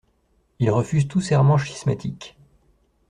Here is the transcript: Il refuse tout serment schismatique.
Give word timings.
Il 0.57 0.71
refuse 0.71 1.07
tout 1.07 1.21
serment 1.21 1.59
schismatique. 1.59 2.35